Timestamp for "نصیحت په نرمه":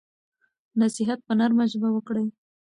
0.81-1.65